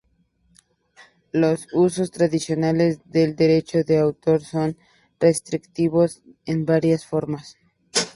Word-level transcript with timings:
Los 1.31 1.67
usos 1.73 2.09
tradicionales 2.09 3.01
del 3.05 3.35
derecho 3.35 3.83
de 3.83 3.99
autor 3.99 4.41
son 4.43 4.75
restrictivos 5.19 6.23
en 6.47 6.65
varias 6.65 7.05
formas. 7.05 7.55